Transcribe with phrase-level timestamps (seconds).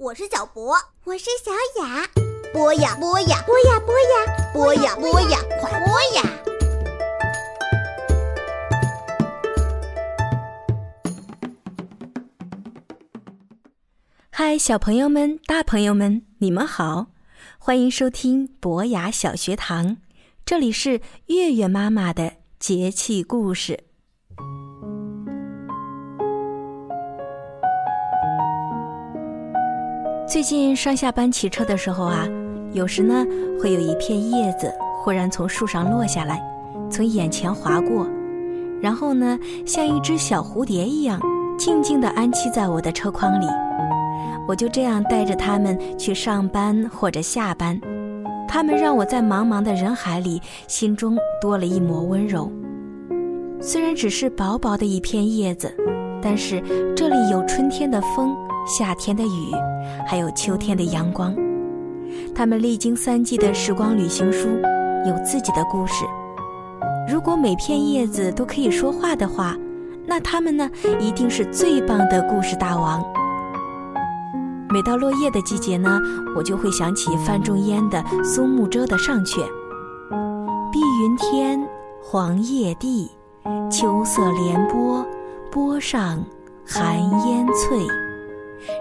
[0.00, 1.50] 我是小博，我是小
[1.82, 2.08] 雅。
[2.52, 4.08] 播呀播呀，播呀播呀，
[4.54, 6.22] 播呀播呀，快播呀！
[14.30, 17.06] 嗨，小朋友们、大朋友们，你们好，
[17.58, 19.96] 欢迎收听博雅小学堂，
[20.46, 23.87] 这里是月月妈妈的节气故事。
[30.38, 32.24] 最近上下班骑车的时候啊，
[32.70, 33.26] 有时呢
[33.60, 36.40] 会有一片叶子忽然从树上落下来，
[36.88, 38.06] 从眼前划过，
[38.80, 41.20] 然后呢像一只小蝴蝶一样，
[41.58, 43.46] 静静地安栖在我的车筐里。
[44.46, 47.76] 我就这样带着它们去上班或者下班，
[48.46, 52.48] 它们让我在茫茫的人海里心中多了一抹温柔。
[53.60, 55.74] 虽然只是薄薄的一片叶子，
[56.22, 56.62] 但是
[56.94, 58.36] 这里有春天的风。
[58.68, 59.50] 夏天的雨，
[60.06, 61.34] 还有秋天的阳光，
[62.34, 64.46] 他们历经三季的时光旅行书，
[65.06, 66.04] 有自己的故事。
[67.10, 69.56] 如果每片叶子都可以说话的话，
[70.06, 73.02] 那他们呢，一定是最棒的故事大王。
[74.68, 75.98] 每到落叶的季节呢，
[76.36, 79.40] 我就会想起范仲淹的《苏幕遮》的上阙
[80.70, 81.66] ：“碧云天，
[82.02, 83.10] 黄叶地，
[83.70, 85.02] 秋色连波，
[85.50, 86.22] 波上
[86.66, 87.86] 寒烟翠。”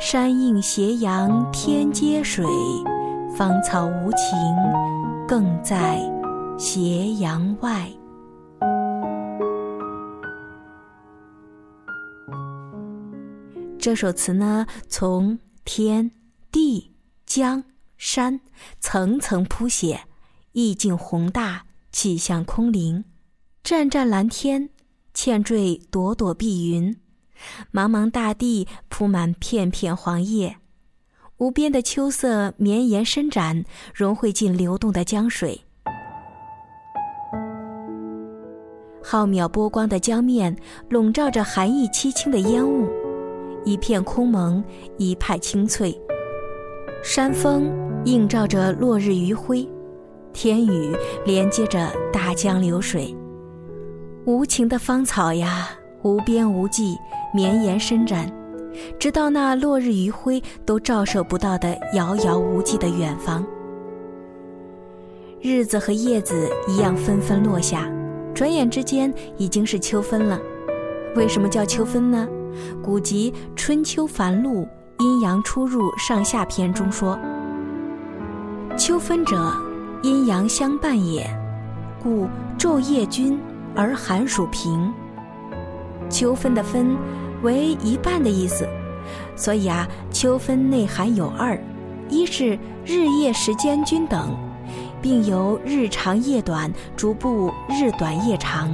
[0.00, 2.44] 山映斜阳天接水，
[3.36, 4.28] 芳草无情
[5.26, 6.00] 更在
[6.58, 7.90] 斜阳外。
[13.78, 16.10] 这首词呢，从天
[16.50, 16.92] 地
[17.26, 17.64] 江
[17.98, 18.40] 山
[18.80, 20.00] 层层铺写，
[20.52, 23.04] 意境宏大，气象空灵。
[23.62, 24.70] 湛湛蓝天，
[25.14, 26.96] 嵌缀朵朵碧云。
[27.72, 30.56] 茫茫大地铺满片片黄叶，
[31.38, 33.64] 无边的秋色绵延伸展，
[33.94, 35.60] 融汇进流动的江水。
[39.02, 40.56] 浩渺波光的江面
[40.88, 42.88] 笼罩着寒意凄清的烟雾，
[43.64, 44.64] 一片空蒙，
[44.96, 45.94] 一派青翠。
[47.02, 47.70] 山峰
[48.06, 49.68] 映照着落日余晖，
[50.32, 50.96] 天宇
[51.26, 53.14] 连接着大江流水。
[54.24, 55.68] 无情的芳草呀，
[56.04, 56.96] 无边无际。
[57.34, 58.30] 绵延伸展，
[58.96, 63.44] 直到那落日余晖都照射不到的遥遥无际的远方。
[65.42, 67.90] 日子和叶子一样纷纷落下，
[68.32, 70.38] 转眼之间已经是秋分了。
[71.16, 72.28] 为什么叫秋分呢？
[72.80, 74.62] 古籍《春秋繁露·
[75.00, 77.18] 阴阳出入上下篇》中说
[78.78, 79.52] ：“秋分者，
[80.04, 81.28] 阴阳相伴也，
[82.00, 83.36] 故昼夜均
[83.74, 84.94] 而寒暑平。”
[86.14, 86.96] 秋分的分。
[87.42, 88.66] 为一半的意思，
[89.36, 91.60] 所以啊，秋分内涵有二：
[92.08, 94.34] 一是日夜时间均等，
[95.02, 98.70] 并由日长夜短逐步日短夜长；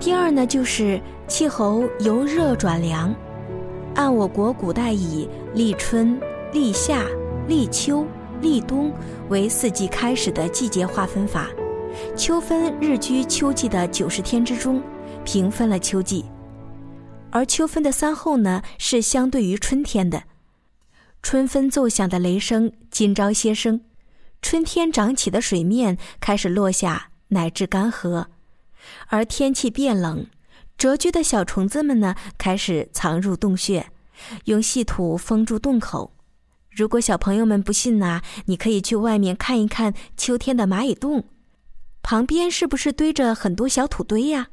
[0.00, 3.14] 第二呢，就是气候由热转凉。
[3.94, 6.18] 按我国古代以立春、
[6.52, 7.04] 立夏、
[7.46, 8.04] 立秋、
[8.40, 8.90] 立冬
[9.28, 11.46] 为四季开始的季节划分法，
[12.16, 14.82] 秋分日居秋季的九十天之中，
[15.24, 16.24] 平分了秋季。
[17.30, 20.24] 而秋分的三候呢，是相对于春天的。
[21.22, 23.82] 春分奏响的雷声今朝歇声，
[24.42, 28.26] 春天涨起的水面开始落下，乃至干涸。
[29.08, 30.26] 而天气变冷，
[30.78, 33.92] 蛰居的小虫子们呢，开始藏入洞穴，
[34.46, 36.14] 用细土封住洞口。
[36.70, 41.24] 如果小朋友们不信呐，你可以去外面看一看秋天的蚂蚁洞，
[42.02, 44.48] 旁边是不是堆着很多小土堆呀？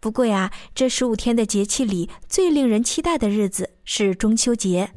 [0.00, 4.88] 不过呀，这十五天的节气里，最令人期待的日子是中秋节。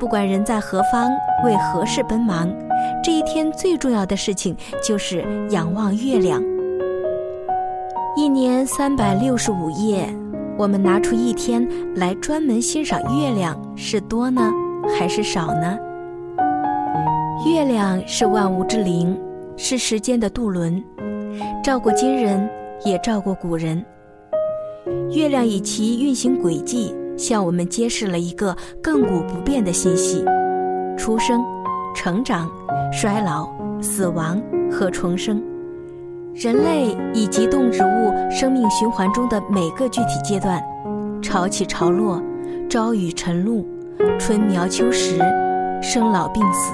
[0.00, 1.10] 不管人在何方，
[1.44, 2.52] 为何事奔忙，
[3.04, 6.42] 这一天最重要的事情就是仰望月亮。
[8.16, 10.12] 一年三百六十五夜，
[10.58, 14.50] 我们拿出一天来专门欣赏月亮，是多呢，
[14.98, 15.78] 还是少呢？
[17.46, 19.16] 月亮是万物之灵，
[19.56, 20.82] 是时间的渡轮。
[21.62, 22.48] 照顾今人，
[22.84, 23.84] 也照顾古人。
[25.12, 30.24] 月亮以其运行轨迹，向我们揭示了一个亘古不变的信息：
[30.96, 31.42] 出生、
[31.94, 32.50] 成长、
[32.92, 33.48] 衰老、
[33.82, 34.40] 死亡
[34.70, 35.42] 和重生。
[36.34, 40.62] 人类以及动植物生命循环中的每个具体阶段，
[41.20, 42.22] 潮起潮落，
[42.68, 43.66] 朝雨晨露，
[44.18, 45.18] 春苗秋实，
[45.82, 46.72] 生老病死。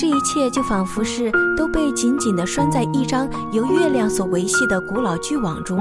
[0.00, 5.76] 这一切就仿佛是都被紧紧地拴在一张由月亮所维系的古老巨网中。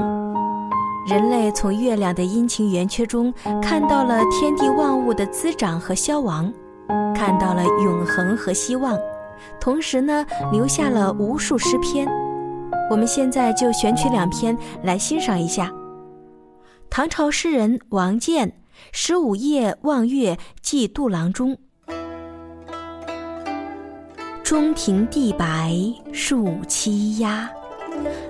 [1.07, 6.51] 人类从月亮的阴晴圆缺中看到了天地万物的滋长和消亡，
[7.15, 8.99] 看到了永恒和希望，
[9.57, 12.05] 同时呢，留下了无数诗篇。
[12.91, 15.71] 我们现在就选取两篇来欣赏一下。
[16.89, 18.49] 唐朝诗人王建
[18.91, 21.53] 《十五夜望月寄杜郎中》：
[24.49, 25.77] 中庭地白
[26.11, 27.47] 树栖鸦，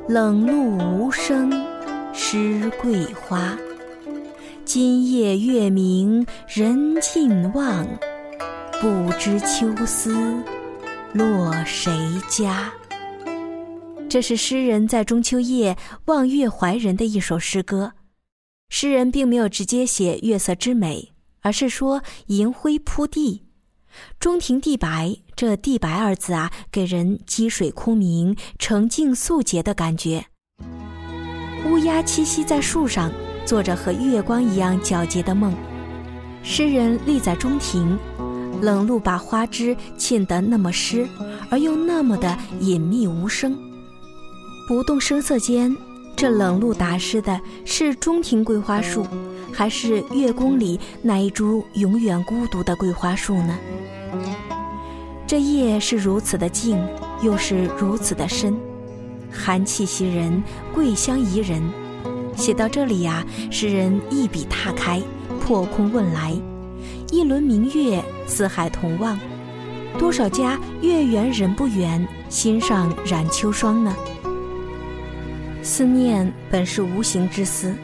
[0.10, 1.50] 冷露无声。
[2.13, 3.57] 湿桂花，
[4.66, 7.88] 今夜月明人尽望，
[8.81, 10.13] 不知秋思
[11.13, 11.89] 落谁
[12.27, 12.69] 家。
[14.10, 15.77] 这是诗人在中秋夜
[16.07, 17.94] 望月怀人的一首诗歌。
[18.68, 23.45] 诗人并没有直接写月色之美，而是说银辉铺地，
[24.19, 25.15] 中庭地白。
[25.36, 30.25] 这“地白”二字啊，给人积水空明、澄净素洁的感觉。
[31.65, 33.12] 乌鸦栖息在树上，
[33.45, 35.53] 做着和月光一样皎洁的梦。
[36.44, 37.97] 诗人立在中庭，
[38.62, 41.07] 冷露把花枝沁得那么湿，
[41.50, 43.57] 而又那么的隐秘无声。
[44.68, 45.75] 不动声色间，
[46.19, 49.07] 这冷露打湿的是中庭桂花树，
[49.54, 53.57] 还是月宫里那一株永远孤独的桂花树呢？
[55.25, 56.77] 这夜是如此的静，
[57.21, 58.54] 又是如此的深。
[59.31, 60.44] 寒气袭人，
[60.74, 61.63] 桂香宜人。
[62.36, 65.01] 写到这里呀，诗人一笔踏开，
[65.39, 66.36] 破空问来，
[67.13, 69.18] 一轮明月，四海同望。
[69.98, 73.95] 多少家月圆人不圆，心上染秋霜呢？
[75.69, 77.75] 思念本是无形之思，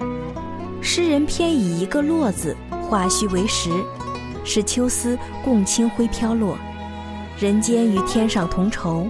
[0.82, 2.58] 诗人偏以一个“落”字
[2.90, 3.70] 化虚为实，
[4.44, 6.58] 使秋思共清辉飘落，
[7.40, 9.08] 人间与天上同酬。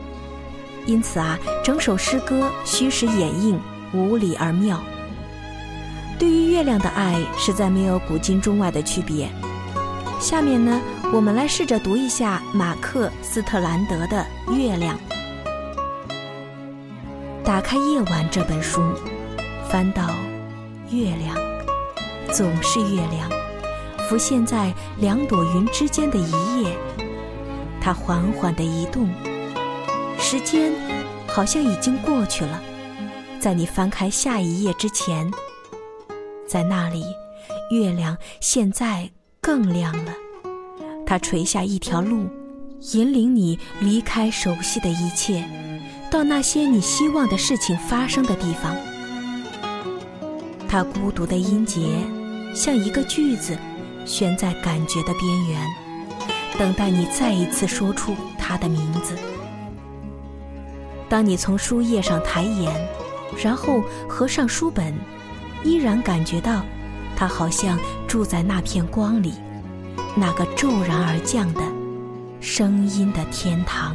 [0.85, 3.57] 因此啊，整首诗歌虚实掩映，
[3.93, 4.83] 无理而妙。
[6.19, 9.29] 对于月亮的爱，实在没有古今中外的区别。
[10.19, 10.81] 下面呢，
[11.13, 14.97] 我们来试着读一下马克·斯特兰德的《月亮》。
[17.45, 18.81] 打开《夜晚》这本书，
[19.69, 20.09] 翻到
[20.89, 21.37] 月亮，
[22.33, 23.29] 总是月亮，
[24.09, 26.75] 浮现在两朵云之间的一夜，
[27.79, 29.07] 它缓缓地移动。
[30.17, 30.73] 时间
[31.27, 32.59] 好像已经过去了，
[33.39, 35.31] 在你翻开下一页之前，
[36.47, 37.05] 在那里，
[37.69, 39.07] 月亮现在
[39.39, 40.11] 更亮了。
[41.05, 42.27] 它垂下一条路，
[42.93, 45.47] 引领你离开熟悉的一切，
[46.15, 48.73] 到那些你希望的事情发生的地方。
[50.65, 51.89] 它孤独的音节，
[52.53, 53.57] 像一个句子，
[54.05, 55.61] 悬在感觉的边缘，
[56.57, 59.13] 等待你再一次说出它的名字。
[61.09, 62.73] 当你从书页上抬眼，
[63.43, 64.93] 然后合上书本，
[65.65, 66.61] 依然感觉到，
[67.17, 67.77] 它好像
[68.07, 69.33] 住在那片光里，
[70.15, 71.61] 那个骤然而降的
[72.39, 73.93] 声音的天堂。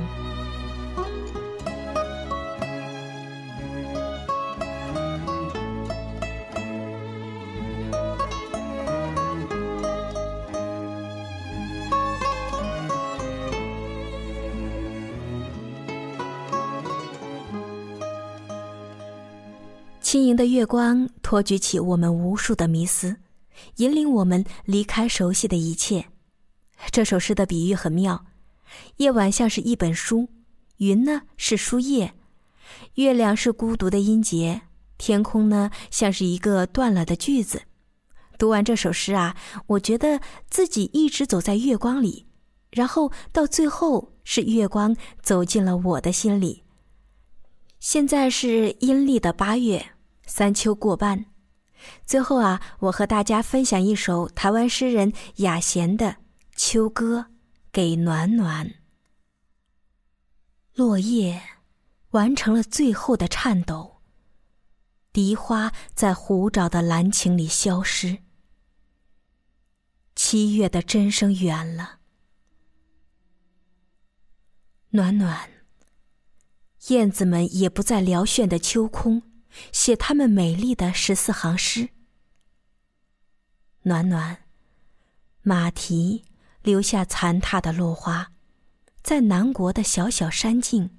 [20.10, 23.18] 轻盈的月光托举起我们无数的迷思，
[23.76, 26.06] 引领我们离开熟悉的一切。
[26.90, 28.24] 这首诗的比喻很妙：
[28.96, 30.28] 夜晚像是一本书，
[30.78, 32.14] 云呢是书页，
[32.94, 34.62] 月亮是孤独的音节，
[34.98, 37.62] 天空呢像是一个断了的句子。
[38.36, 39.36] 读完这首诗啊，
[39.68, 42.26] 我觉得自己一直走在月光里，
[42.72, 46.64] 然后到最后是月光走进了我的心里。
[47.78, 49.92] 现在是阴历的八月。
[50.30, 51.26] 三秋过半，
[52.06, 56.06] 最后啊，我和大家分享一首台湾诗人雅贤的
[56.54, 57.26] 《秋歌》，
[57.72, 58.74] 给暖暖。
[60.74, 61.42] 落叶
[62.10, 64.02] 完成了最后的颤抖，
[65.12, 68.18] 荻花在湖沼的蓝晴里消失，
[70.14, 71.98] 七月的真声远了。
[74.90, 75.50] 暖暖，
[76.86, 79.24] 燕子们也不再撩炫的秋空。
[79.72, 81.90] 写他们美丽的十四行诗。
[83.82, 84.44] 暖暖，
[85.42, 86.24] 马蹄
[86.62, 88.32] 留下残踏的落花，
[89.02, 90.98] 在南国的小小山径。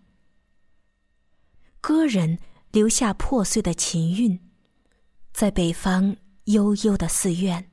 [1.80, 2.40] 歌人
[2.72, 4.52] 留下破碎的琴韵，
[5.32, 7.72] 在北方悠悠的寺院。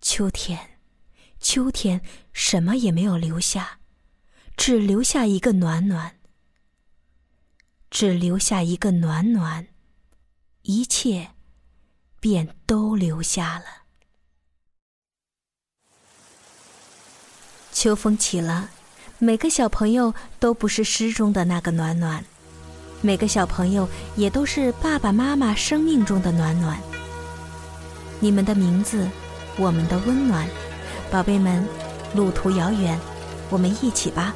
[0.00, 0.80] 秋天，
[1.38, 3.78] 秋天，什么也没有留下，
[4.56, 6.18] 只留下一个暖暖。
[7.92, 9.66] 只留下一个暖暖，
[10.62, 11.28] 一切
[12.20, 13.64] 便都留下了。
[17.70, 18.70] 秋风起了，
[19.18, 22.24] 每个小朋友都不是诗中的那个暖暖，
[23.02, 26.80] 每个小朋友也都是爸爸妈妈生命中的暖暖。
[28.20, 29.06] 你们的名字，
[29.58, 30.48] 我们的温暖，
[31.10, 31.62] 宝贝们，
[32.14, 32.98] 路途遥远，
[33.50, 34.34] 我们一起吧。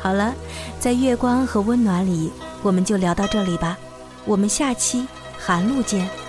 [0.00, 0.34] 好了，
[0.80, 2.32] 在月光和温暖里，
[2.66, 3.78] 我们就聊到这里吧。
[4.24, 5.06] 我们下期
[5.38, 6.25] 寒露见。